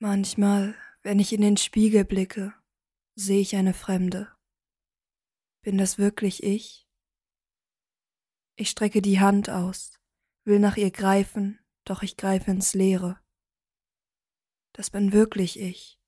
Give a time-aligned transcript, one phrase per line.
[0.00, 2.54] Manchmal, wenn ich in den Spiegel blicke,
[3.16, 4.32] sehe ich eine Fremde.
[5.62, 6.88] Bin das wirklich ich?
[8.54, 9.98] Ich strecke die Hand aus,
[10.44, 13.20] will nach ihr greifen, doch ich greife ins Leere.
[14.72, 15.98] Das bin wirklich ich.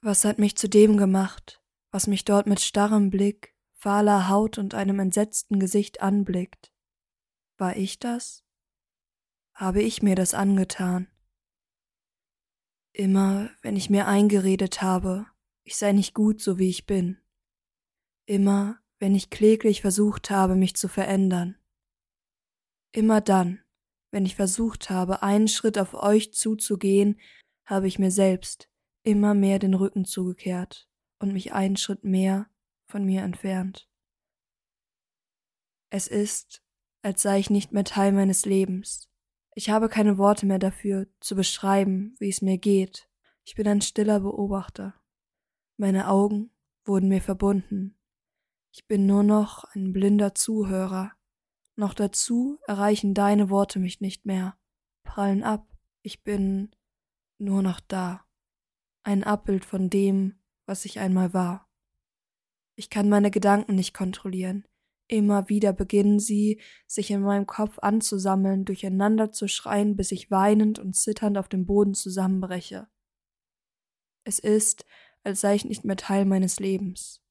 [0.00, 4.74] Was hat mich zu dem gemacht, was mich dort mit starrem Blick, fahler Haut und
[4.74, 6.72] einem entsetzten Gesicht anblickt?
[7.56, 8.44] War ich das?
[9.54, 11.08] Habe ich mir das angetan?
[12.98, 15.26] Immer, wenn ich mir eingeredet habe,
[15.62, 17.16] ich sei nicht gut, so wie ich bin.
[18.26, 21.56] Immer, wenn ich kläglich versucht habe, mich zu verändern.
[22.92, 23.62] Immer dann,
[24.10, 27.20] wenn ich versucht habe, einen Schritt auf euch zuzugehen,
[27.64, 28.68] habe ich mir selbst
[29.04, 32.50] immer mehr den Rücken zugekehrt und mich einen Schritt mehr
[32.90, 33.88] von mir entfernt.
[35.90, 36.64] Es ist,
[37.02, 39.07] als sei ich nicht mehr Teil meines Lebens,
[39.58, 43.10] ich habe keine Worte mehr dafür, zu beschreiben, wie es mir geht.
[43.42, 44.94] Ich bin ein stiller Beobachter.
[45.76, 46.52] Meine Augen
[46.84, 47.98] wurden mir verbunden.
[48.70, 51.10] Ich bin nur noch ein blinder Zuhörer.
[51.74, 54.56] Noch dazu erreichen deine Worte mich nicht mehr,
[55.02, 55.66] prallen ab.
[56.02, 56.70] Ich bin
[57.38, 58.24] nur noch da.
[59.02, 61.68] Ein Abbild von dem, was ich einmal war.
[62.76, 64.68] Ich kann meine Gedanken nicht kontrollieren.
[65.10, 70.78] Immer wieder beginnen sie, sich in meinem Kopf anzusammeln, durcheinander zu schreien, bis ich weinend
[70.78, 72.88] und zitternd auf dem Boden zusammenbreche.
[74.24, 74.84] Es ist,
[75.24, 77.22] als sei ich nicht mehr Teil meines Lebens.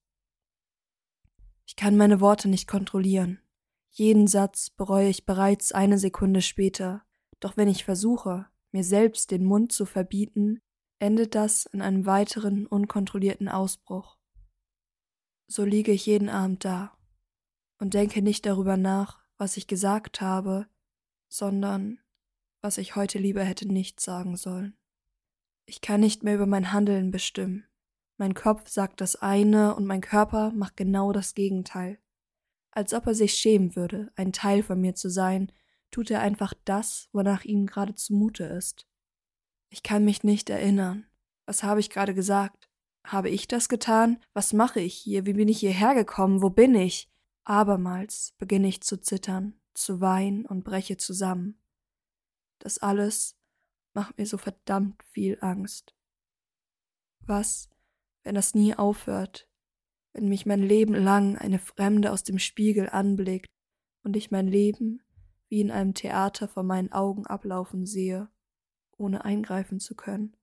[1.66, 3.40] Ich kann meine Worte nicht kontrollieren.
[3.90, 7.04] Jeden Satz bereue ich bereits eine Sekunde später,
[7.38, 10.60] doch wenn ich versuche, mir selbst den Mund zu verbieten,
[10.98, 14.18] endet das in einem weiteren unkontrollierten Ausbruch.
[15.46, 16.97] So liege ich jeden Abend da,
[17.78, 20.66] und denke nicht darüber nach, was ich gesagt habe,
[21.28, 21.98] sondern
[22.60, 24.76] was ich heute lieber hätte nicht sagen sollen.
[25.66, 27.64] Ich kann nicht mehr über mein Handeln bestimmen.
[28.16, 31.98] Mein Kopf sagt das eine und mein Körper macht genau das Gegenteil.
[32.70, 35.52] Als ob er sich schämen würde, ein Teil von mir zu sein,
[35.90, 38.86] tut er einfach das, wonach ihm gerade zumute ist.
[39.70, 41.06] Ich kann mich nicht erinnern.
[41.46, 42.68] Was habe ich gerade gesagt?
[43.04, 44.22] Habe ich das getan?
[44.32, 45.26] Was mache ich hier?
[45.26, 46.42] Wie bin ich hierher gekommen?
[46.42, 47.08] Wo bin ich?
[47.48, 51.58] Abermals beginne ich zu zittern, zu weinen und breche zusammen.
[52.58, 53.38] Das alles
[53.94, 55.94] macht mir so verdammt viel Angst.
[57.20, 57.70] Was,
[58.22, 59.48] wenn das nie aufhört,
[60.12, 63.48] wenn mich mein Leben lang eine Fremde aus dem Spiegel anblickt
[64.02, 65.00] und ich mein Leben
[65.48, 68.28] wie in einem Theater vor meinen Augen ablaufen sehe,
[68.98, 70.36] ohne eingreifen zu können?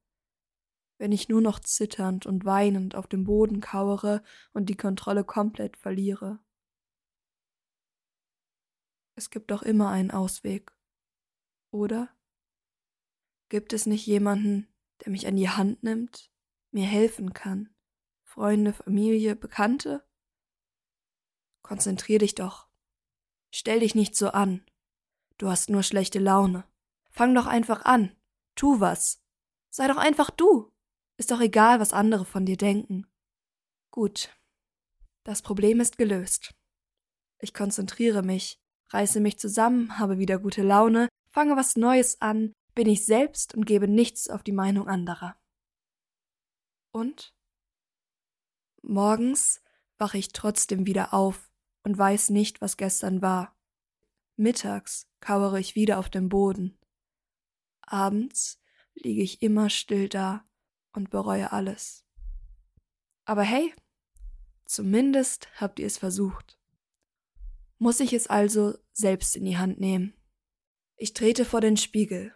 [0.97, 4.23] Wenn ich nur noch zitternd und weinend auf dem Boden kauere
[4.53, 6.39] und die Kontrolle komplett verliere?
[9.15, 10.71] Es gibt doch immer einen Ausweg.
[11.71, 12.09] Oder?
[13.49, 14.67] Gibt es nicht jemanden,
[15.03, 16.31] der mich an die Hand nimmt,
[16.71, 17.69] mir helfen kann?
[18.23, 20.03] Freunde, Familie, Bekannte?
[21.61, 22.67] Konzentrier dich doch.
[23.51, 24.65] Stell dich nicht so an.
[25.37, 26.65] Du hast nur schlechte Laune.
[27.11, 28.15] Fang doch einfach an.
[28.55, 29.21] Tu was.
[29.69, 30.73] Sei doch einfach du.
[31.17, 33.07] Ist doch egal, was andere von dir denken.
[33.91, 34.29] Gut.
[35.23, 36.53] Das Problem ist gelöst.
[37.39, 38.61] Ich konzentriere mich
[38.95, 43.65] reiße mich zusammen, habe wieder gute Laune, fange was Neues an, bin ich selbst und
[43.65, 45.35] gebe nichts auf die Meinung anderer.
[46.91, 47.35] Und?
[48.81, 49.61] Morgens
[49.97, 51.51] wache ich trotzdem wieder auf
[51.83, 53.57] und weiß nicht, was gestern war.
[54.37, 56.77] Mittags kauere ich wieder auf dem Boden.
[57.81, 58.61] Abends
[58.93, 60.47] liege ich immer still da
[60.93, 62.05] und bereue alles.
[63.25, 63.73] Aber hey,
[64.65, 66.57] zumindest habt ihr es versucht
[67.85, 70.15] muss ich es also selbst in die Hand nehmen.
[70.95, 72.33] Ich trete vor den Spiegel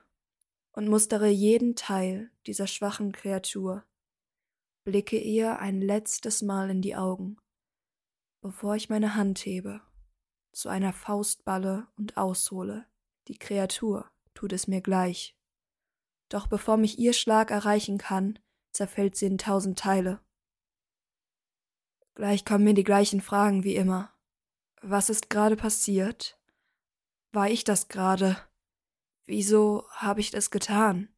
[0.74, 3.84] und mustere jeden Teil dieser schwachen Kreatur,
[4.84, 7.38] blicke ihr ein letztes Mal in die Augen,
[8.42, 9.82] bevor ich meine Hand hebe,
[10.52, 12.86] zu einer Faustballe und aushole.
[13.28, 15.36] Die Kreatur tut es mir gleich.
[16.30, 18.38] Doch bevor mich ihr Schlag erreichen kann,
[18.72, 20.22] zerfällt sie in tausend Teile.
[22.14, 24.14] Gleich kommen mir die gleichen Fragen wie immer.
[24.82, 26.40] Was ist gerade passiert?
[27.32, 28.38] War ich das gerade?
[29.26, 31.10] Wieso habe ich das getan?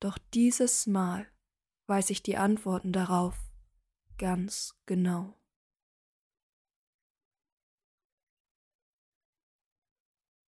[0.00, 1.26] Doch dieses Mal
[1.86, 3.36] weiß ich die Antworten darauf
[4.16, 5.39] ganz genau.